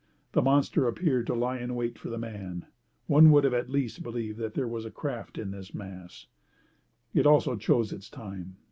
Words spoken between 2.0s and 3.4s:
the man. One